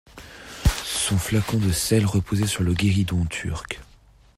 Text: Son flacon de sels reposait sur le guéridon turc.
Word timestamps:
Son 0.83 1.15
flacon 1.19 1.59
de 1.59 1.71
sels 1.71 2.07
reposait 2.07 2.47
sur 2.47 2.63
le 2.63 2.73
guéridon 2.73 3.23
turc. 3.27 3.79